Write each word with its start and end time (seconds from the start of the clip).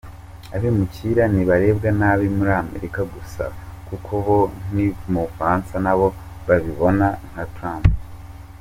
Abimukira 0.55 1.23
ntibarebwa 1.31 1.89
nabi 1.99 2.25
muri 2.37 2.51
Amerika 2.63 2.99
gusa 3.13 3.43
kuko 3.87 4.13
no 4.73 4.87
mu 5.11 5.19
Bufaransa 5.25 5.75
nabo 5.85 6.07
babibona 6.47 7.07
nka 7.29 7.45
Trump. 7.55 7.85